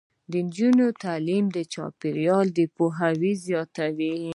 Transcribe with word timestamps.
د 0.31 0.33
نجونو 0.47 0.85
تعلیم 1.03 1.45
د 1.55 1.57
چاپیریال 1.73 2.47
پوهاوی 2.77 3.33
زیاتوي. 3.45 4.13